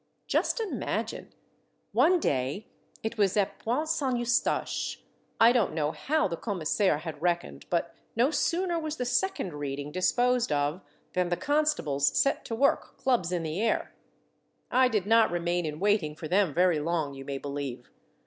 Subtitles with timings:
[0.25, 1.31] Just imagine!
[1.91, 2.65] One day—
[3.03, 5.03] it was at Pointe Saint Eustache—
[5.47, 9.77] I don't know how the commissaire had reckoned, but no sooner was the second read
[9.77, 10.81] ing disposed of
[11.13, 13.93] than the constables set to work, clubs in the air.
[14.71, 17.91] I did not remain in waiting for them very long, you may believe.